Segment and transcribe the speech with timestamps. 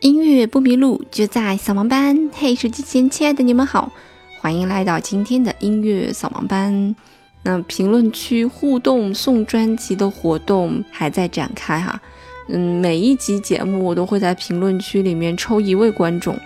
[0.00, 2.30] 音乐不迷路，就在扫盲班。
[2.32, 3.92] 嘿，手机前亲爱的你们好，
[4.40, 6.96] 欢迎来到今天的音乐扫盲班。
[7.42, 12.00] 那评论区互动送专辑的活动还在展开哈。
[12.48, 16.36] 嗯，每一集节目我都会在评论区里面抽一位观众。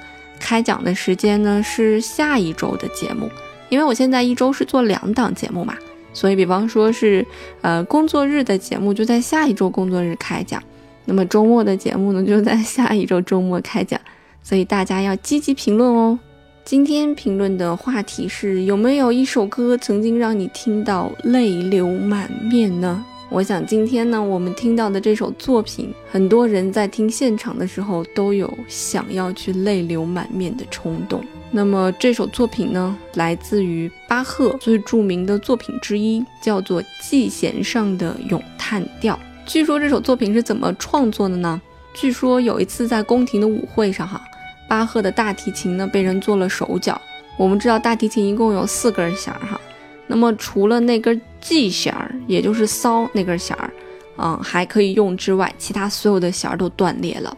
[0.41, 3.31] 开奖的时间呢是下一周的节目，
[3.71, 5.75] 因为我现在一周是做两档节目嘛，
[6.13, 7.25] 所以比方说是
[7.63, 10.63] 呃工作日的节目就在下一周工作日开奖。
[11.07, 13.99] 那么周末的节目呢，就在下一周周末开奖，
[14.43, 16.19] 所以大家要积极评论哦。
[16.65, 23.05] 今天评论的话题是：有没有一首歌曾经让你听到泪流满面呢？
[23.31, 31.25] 我想今天呢，我们听到的这首作品，很多人在听现场的时候都有想要去泪流满面的冲动。
[31.51, 39.15] 那么这首作品呢，来自于巴赫最著名的作品之一，叫做《祭弦上的咏叹调》。
[39.47, 41.61] 据说这首作品是怎么创作的呢？
[41.93, 44.21] 据说有一次在宫廷的舞会上，哈，
[44.69, 47.01] 巴赫的大提琴呢被人做了手脚。
[47.37, 49.61] 我们知道大提琴一共有四根弦，哈，
[50.07, 53.71] 那么除了那根 G 弦儿，也就是骚那根弦儿，
[54.17, 57.37] 嗯，还可以用之外，其他所有的弦儿都断裂了。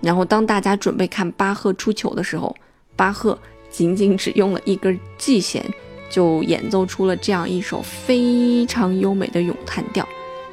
[0.00, 2.54] 然后当大家准备看巴赫出糗的时候，
[2.96, 3.38] 巴赫
[3.70, 5.64] 仅仅只用了一根 G 弦，
[6.10, 10.06] 就演奏出了这样一首非常优美的咏叹调。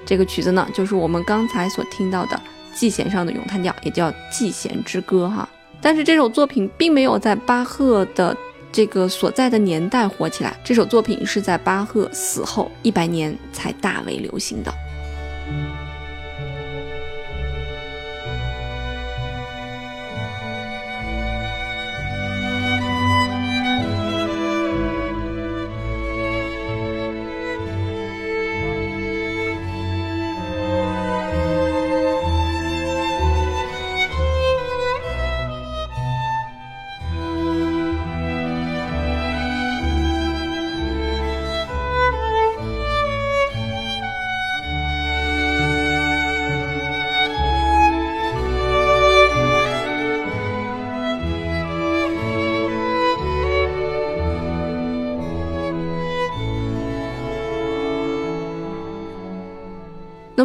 [0.06, 2.40] 这个曲子呢，就是我们刚才所听到的
[2.74, 5.48] G 弦上的咏叹调，也叫 G 弦之歌哈。
[5.82, 8.36] 但是这首作品并没有在巴赫的
[8.78, 14.72] 这个所在的年代火起来，这首作品是在巴赫死后一百年才大为流行的。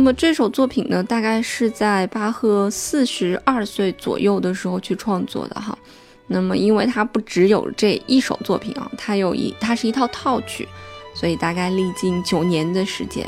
[0.03, 5.79] 那么这首作品呢，大概是在巴赫四十二岁左右的时候去创作的哈。
[6.27, 10.67] 那么因为它不只有这一首作品啊，它有一它是一套套曲，
[11.15, 13.25] 所以大概历经九年的时间。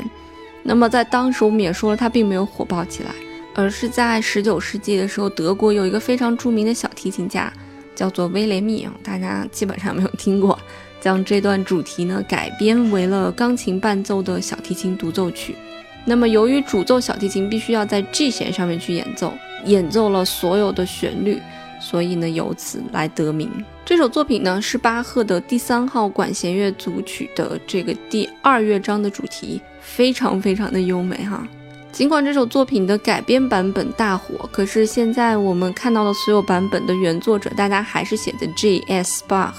[0.63, 3.11] 那么在当时我们也说了，它并没有火爆起来，
[3.53, 7.49] 而是在十九世纪的时候，德国有一个非常著名的小提琴家，
[7.95, 10.59] 叫做威廉密啊，大家基本上没有听过，
[10.99, 15.55] 将这段主题呢改编为了钢琴伴奏的小提琴独奏曲。
[16.05, 19.33] 那么，由于主奏小提琴必须要在 G 弦上面去演奏，
[19.65, 21.41] 演奏了所有的旋律，
[21.81, 23.51] 所以呢，由此来得名。
[23.83, 31.47] 这首作品呢，是巴赫的第三号管弦乐组曲的这个第二乐章的主题，非常非常的优美哈。
[31.91, 39.23] 尽管这首作品的改编版本大火，可是现在我们看到的所有版本的原作者，大家还是写的 J.S.
[39.27, 39.53] Bach。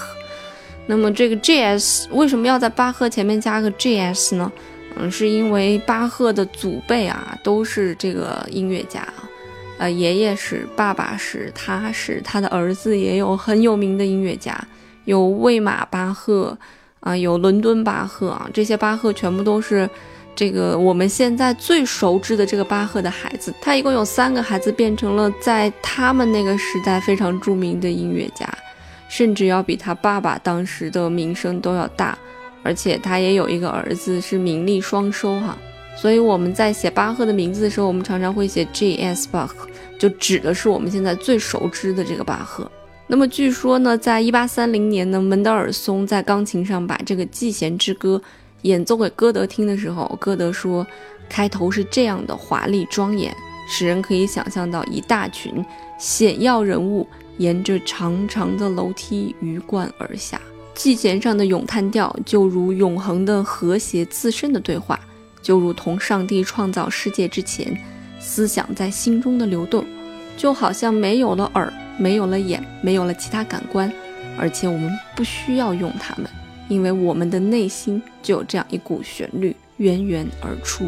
[0.85, 2.07] 那么这个 J.S.
[2.11, 4.35] 为什么要在巴赫前面加个 J.S.
[4.35, 4.51] 呢？
[4.99, 9.29] 嗯，是因为巴赫的祖辈啊都是这个音乐家啊，
[9.79, 14.59] 呃，爷爷是，爸爸是，他是，他的儿子也有很有名的音乐家，
[15.05, 16.57] 有魏玛巴赫
[16.99, 19.87] 啊，有伦敦巴赫啊，这些巴赫全部都是
[20.35, 23.53] 这个我们现在最熟知的这个巴赫的孩子。
[23.61, 28.47] 他一共有三个孩子，变成了在他们那个时代非常著名的音乐家，
[29.09, 32.17] 甚至要比他爸爸当时的名声都要大。
[32.63, 35.57] 而且他也有一个儿子，是名利双收哈，
[35.95, 39.27] 所以我们在写巴赫的名字的时候，我们常常会写 J.S.
[39.31, 39.51] Bach，
[39.97, 42.69] 就指的是我们现在最熟知的这个巴赫。
[43.07, 48.21] 那么据说呢，在一八三零年呢，门德尔松在钢琴上把这个《祭弦之歌》
[48.63, 50.85] 演奏给歌德听的时候，歌德说，
[51.29, 53.33] 开头是这样的华丽庄严，
[53.69, 55.65] 使人可以想象到一大群
[55.97, 57.07] 显要人物
[57.37, 60.41] 沿着长长的楼梯鱼贯而下。
[60.77, 64.99] 祭弦上的咏叹调，就如永恒的和谐自身的对话，
[65.41, 67.75] 就如同上帝创造世界之前，
[68.19, 69.83] 思想在心中的流动，
[70.37, 73.91] 就好像没有了耳，没有了眼，没有了其他感官，
[74.37, 76.29] 而且我们不需要用它们，
[76.69, 80.85] 因为我们的内心就有这样一股旋律源源而出。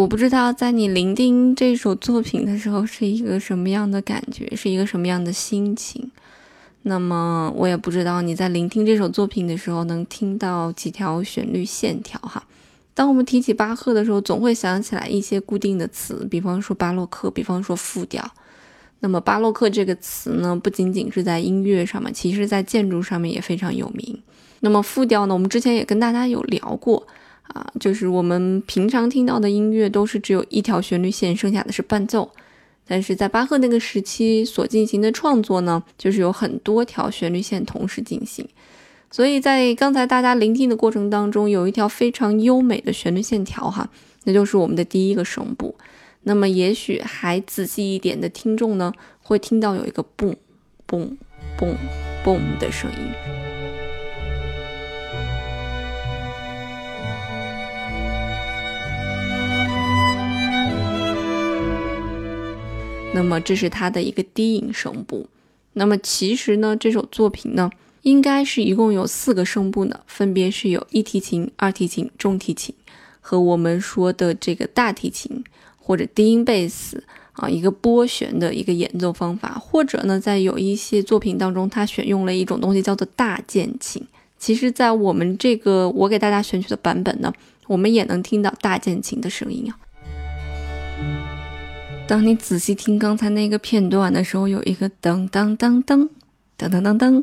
[0.00, 6.10] 我不知道在你聆听这首作品的时候是一个什么样的感觉，是一个什么样的心情。
[6.84, 12.42] 那么我也不知道你在聆听这首作品的时候能听到几条旋律线条哈。
[12.94, 18.26] 当我们提起巴赫的时候，总会想起来一些固定的词，比方说巴洛克，比方说复调。
[19.00, 24.22] 那么巴洛克这个词呢，不仅仅是在音乐上面，其实在建筑上面也非常有名。
[24.60, 27.06] 那么复调呢，我们之前也跟大家有聊过。
[27.54, 32.30] 啊，就是我们平常听到的音乐都是只有一条旋律线，剩下的是伴奏。
[32.86, 38.48] 但是在巴赫那个时期所进行的创作呢，就是有很多条旋律线同时进行。
[39.12, 43.88] 所以在刚才大家聆听的过程当中，有一条非常优美的旋律线条哈，
[44.24, 45.76] 那就是我们的第一个声部。
[46.22, 48.92] 那么也许还仔细一点的听众呢，
[49.22, 50.34] 会听到有一个嘣
[50.86, 51.16] 嘣
[51.58, 51.74] 嘣
[52.24, 53.39] 嘣的声音。
[63.12, 65.28] 那么这是它的一个低音声部。
[65.72, 67.70] 那么其实呢，这首作品呢，
[68.02, 72.74] 应该是一共有四个声部呢，分别是有一提琴、二提琴、中提琴
[73.20, 75.44] 和我们说的这个大提琴
[75.76, 77.02] 或者低音贝斯
[77.32, 84.02] 啊，一个拨弦的一个演奏方法，或者呢，在有一些作品当中，它选用了一种东西叫做大键琴。
[84.38, 87.32] 其实，在我们这个我给大家选取的版本呢，
[87.66, 89.78] 我们也能听到大键琴的声音啊。
[92.10, 96.08] 当你仔细听刚才那个片段的时候，有一个噔噔噔噔
[96.58, 97.22] 噔噔噔噔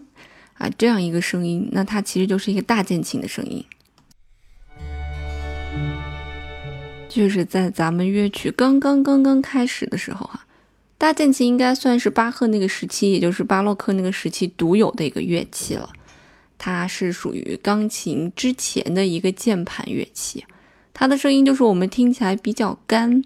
[0.53, 3.65] 啊，这样一个声音，那它其实就是一个大键琴的声音。
[7.09, 10.45] 就是在咱们乐曲刚刚刚刚开始的时候哈，
[10.97, 15.89] 大键琴应该算是巴赫那个时期，也就是巴洛克那个时期独有的一个乐器了。
[16.57, 20.45] 它是属于钢琴之前的一个键盘乐器，
[20.93, 23.21] 它的声音就是我们听起来比较干。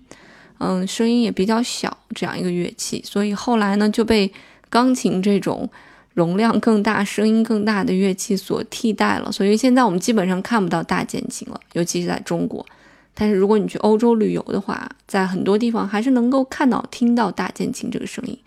[0.64, 4.32] 嗯，声音也比较小，这样一个乐器，所以后来呢就被
[4.70, 5.68] 钢琴这种
[6.14, 9.32] 容量更大、声音更大的乐器所替代了。
[9.32, 12.64] 所以现在我们基本上看不到大键琴了，尤其是在中国。
[13.16, 18.38] 但是如果你去欧洲旅游的话，在很多地方还是能够看到、听到大键琴这个声音。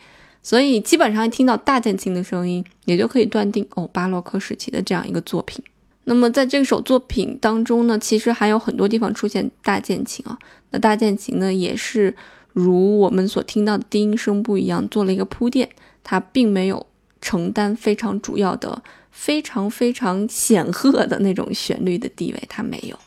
[0.40, 5.64] 所以基本上一听到大键琴的声音，也就可以断定哦，巴洛克时期的这样一个作品。
[6.04, 10.38] 那么在这首作品当中呢，其实还有很多地方出现大键琴啊。
[10.70, 12.14] 那大键琴呢，也是
[12.52, 15.68] 如我们所听到的低音声部一样，做了一个铺垫，
[16.02, 16.86] 它并没有
[17.20, 22.98] 承担非常主要的、非常非常显赫的那种旋律的地位，它没有。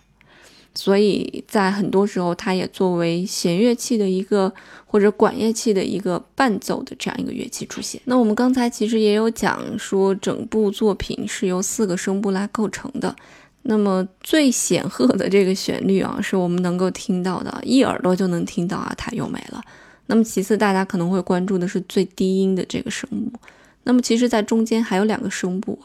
[0.77, 4.53] 所以在很多时候，它也作为弦乐器的一个
[4.85, 7.99] 或者管乐器的一个伴奏的这样一个乐器出现。
[8.05, 13.15] 那我们刚才其实也有讲说，整部作品是由四个声部来构成的。
[13.63, 19.61] 那么最显赫的这个旋律啊，是我们能够听到的，一耳朵就能听到啊，它又没了。
[20.05, 23.37] 那么其次，大家可能会关注的是最低音的这个声部。
[23.83, 25.77] 那么其实，在中间还有两个声部。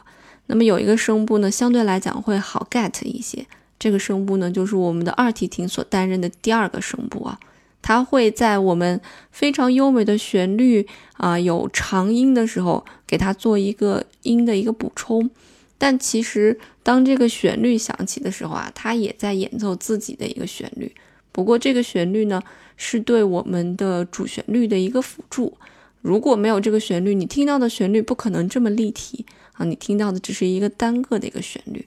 [0.45, 3.45] 那么有一个声部呢，相对来讲会好 get 一些。
[3.79, 7.39] 这个声部呢，就是我们的二提琴所担任的第二个声部啊，
[7.81, 9.01] 它会在我们
[9.31, 15.29] 非常优美的旋律啊有长音的时候，给它做一个音的一个补充。
[15.77, 20.93] 但其实当这个旋律响起的时候啊，它也在演奏自己的一个旋律。
[21.33, 22.41] 不过这个旋律呢，
[22.77, 25.57] 是对我们的主旋律的一个辅助。
[26.01, 31.85] 如果没有这个旋律，你听到的旋律不可能这么立体啊，你听到的只是一个单个的一个旋律。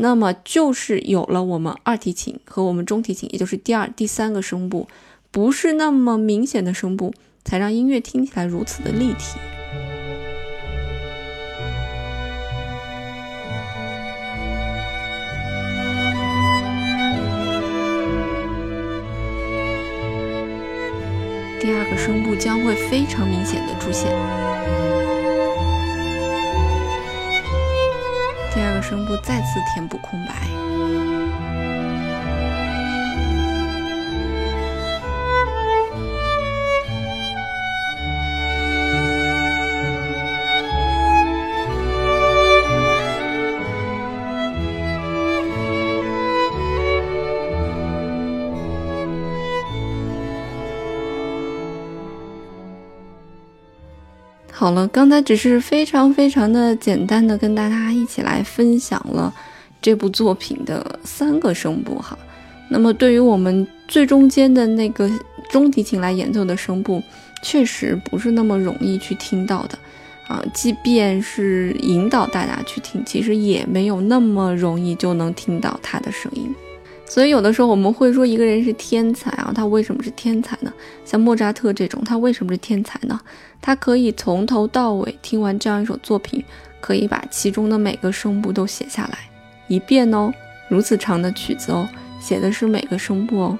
[0.00, 4.86] 那么就是有了我们二提琴和我们中提琴，也就是第二、第三个声部，
[5.32, 7.12] 不是那么明显的声部，
[7.44, 9.38] 才让音乐听起来如此的立体。
[21.60, 24.47] 第二个声部将会非常明显的出现。
[28.88, 30.67] 声部再次填补空白。
[54.68, 59.32] 好了，刚才只是非常非常的简单的跟大家一起来分享了
[59.80, 62.18] 这部作品的三个声部哈。
[62.68, 65.10] 那么对于我们最中间的那个
[65.48, 67.02] 中提琴来演奏的声部，
[67.42, 69.78] 确实不是那么容易去听到的
[70.26, 70.44] 啊。
[70.52, 76.54] 即便是引导大家去听，其实也没有那么容易就能听到它的声音。
[77.08, 80.70] 所以有的时候我们会说一个人是天才啊，他为什么是天才呢？
[81.06, 83.18] 像莫扎特这种，他为什么是天才呢？
[83.60, 86.44] 他可以从头到尾听完这样一首作品，
[86.80, 89.18] 可以把其中的每个声部都写下来
[89.68, 90.30] 一遍哦。
[90.68, 91.88] 如此长的曲子哦，
[92.20, 93.58] 写的是每个声部哦。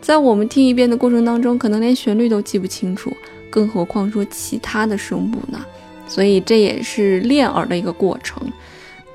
[0.00, 3.12] 在我们听一遍的过程当中，可能连旋律都记不清楚，
[3.50, 5.58] 更何况说其他的声部呢？
[6.06, 8.40] 所以这也是练耳的一个过程。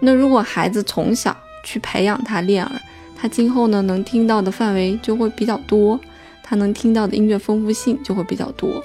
[0.02, 2.82] 那如果孩子从小去培养他练耳，
[3.24, 5.98] 他今后呢能听到的范围就会比较多，
[6.44, 8.84] 他能听到的音乐丰富性就会比较多。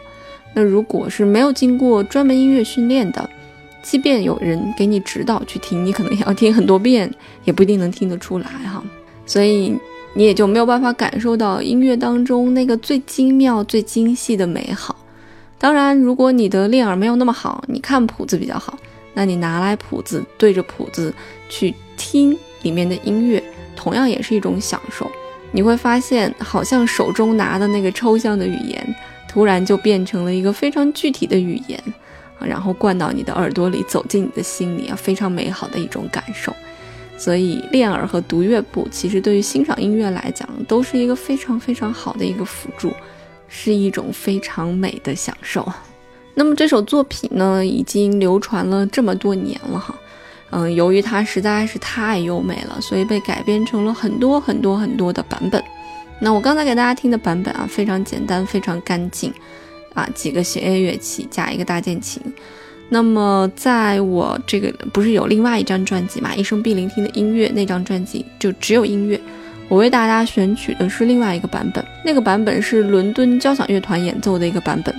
[0.55, 3.29] 那如果是没有经过专门音乐训练的，
[3.83, 8.81] 即便有人给你指导去听，你可能也要听很多遍，也不一定能听得出来哈。
[9.27, 9.77] 所以
[10.15, 14.95] 你也就没有办法感受到音乐当中那个最精妙、最精细的美好。
[15.59, 18.79] 当然，如果你的练耳没有那么好，你看谱子比较好，
[19.15, 21.13] 那你拿来谱子对着谱子
[21.49, 23.43] 去听里面的音乐。
[23.79, 25.09] 同样也是一种享受，
[25.53, 28.97] 你会发现，好像手中拿的那个抽象的语言，
[29.29, 31.81] 突然就变成了一个非常具体的语言
[32.41, 36.53] 啊，然后灌到你的耳朵里，走进你的心里啊，非常美好的一种感受。
[37.17, 42.93] 所以，练耳和读乐谱，其实对于欣赏音乐来讲，都是一个非常非常好的一个辅助，
[43.49, 45.67] 是一种非常美的享受。
[46.35, 49.95] 那么这首作品呢，已经流传了这么多年了哈。
[50.51, 55.63] 嗯，由于它实在是太优美了，所以被改编成了很多很多很多的版本。
[56.21, 59.33] 那我刚才给大家听的版本啊，非常简单，非常干净，
[59.95, 62.23] 啊，几个弦乐乐器加一个大键琴。
[62.89, 69.21] 那么在我这个不是有另外一张专辑嘛，《一生必聆听的音乐》那张专辑就只有音乐，
[69.69, 74.95] 我为大家选取的是另外一个版本，那个版本是伦敦交响乐团演奏的一个版本。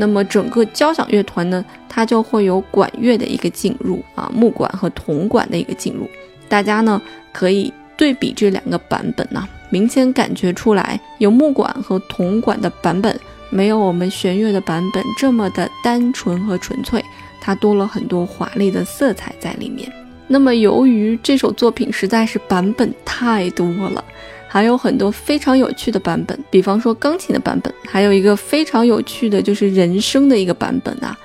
[0.00, 6.08] 那么整个交响乐团呢，它就会有管乐的一个进入啊，木管和铜管的一个进入。
[6.48, 7.02] 大家呢
[7.32, 13.18] 可以对比这两个版本呢，明显感觉出来，有木管和铜管的版本
[13.50, 17.04] 没有我们弦乐的版本这么的单纯和纯粹，
[17.40, 19.92] 它多了很多华丽的色彩在里面。
[20.28, 24.04] 那么由于这首作品实在是版本太多了。
[24.48, 31.16] 还有很多非常有趣的版本，比方说钢琴的版本，还有一个非常有趣的就是人声的一个版本啊，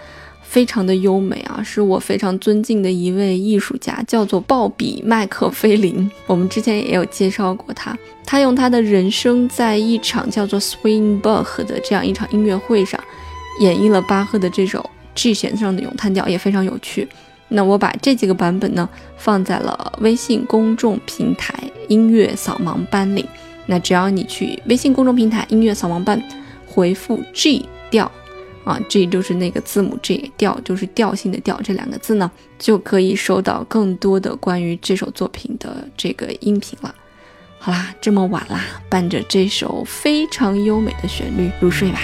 [0.41, 6.11] 非常的优美啊，是我非常尊敬的一位艺术家，叫做鲍比麦克菲林。
[6.27, 13.01] 我们之前也有介绍过他，他用他的人声在一场叫做 Swingbach 的这样一场音乐会上，
[13.61, 17.07] 演绎了巴赫的这首 G 弦上的咏叹调，也非常有趣。
[17.55, 21.53] 那我把这几个版本呢放在了微信公众平台
[21.87, 23.23] 音乐扫盲班里。
[23.67, 26.21] 那只要你去微信公众平台音乐扫盲班，
[26.65, 28.11] 回复 G 调
[28.63, 36.93] 啊，G 就是那个字母 G，调就是调性的调，这两个字呢就可以收到更多的关于这首作品的这个音频了。
[37.59, 41.99] 好啦，这么晚啦，伴着这首非常优美的旋律入睡吧。